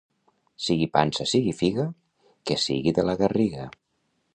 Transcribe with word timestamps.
Sigui 0.67 0.87
pansa, 0.97 1.27
sigui 1.33 1.55
figa, 1.61 1.87
que 2.49 2.61
sigui 2.67 2.99
de 3.01 3.09
la 3.11 3.21
Garriga. 3.23 3.73